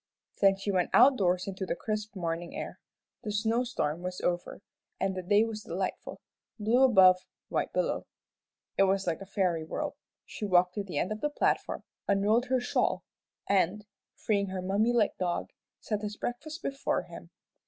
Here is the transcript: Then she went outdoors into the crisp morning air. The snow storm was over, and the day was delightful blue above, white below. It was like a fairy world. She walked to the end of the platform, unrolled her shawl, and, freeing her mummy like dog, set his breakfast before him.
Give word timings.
Then 0.41 0.57
she 0.57 0.71
went 0.71 0.89
outdoors 0.93 1.45
into 1.45 1.63
the 1.63 1.75
crisp 1.75 2.15
morning 2.15 2.55
air. 2.55 2.79
The 3.21 3.31
snow 3.31 3.63
storm 3.63 4.01
was 4.01 4.19
over, 4.21 4.63
and 4.99 5.13
the 5.13 5.21
day 5.21 5.43
was 5.43 5.61
delightful 5.61 6.19
blue 6.57 6.81
above, 6.81 7.17
white 7.49 7.71
below. 7.71 8.07
It 8.79 8.85
was 8.85 9.05
like 9.05 9.21
a 9.21 9.27
fairy 9.27 9.63
world. 9.63 9.93
She 10.25 10.43
walked 10.43 10.73
to 10.73 10.83
the 10.83 10.97
end 10.97 11.11
of 11.11 11.21
the 11.21 11.29
platform, 11.29 11.83
unrolled 12.07 12.45
her 12.47 12.59
shawl, 12.59 13.03
and, 13.47 13.85
freeing 14.15 14.47
her 14.47 14.63
mummy 14.63 14.91
like 14.91 15.19
dog, 15.19 15.51
set 15.79 16.01
his 16.01 16.17
breakfast 16.17 16.63
before 16.63 17.03
him. 17.03 17.29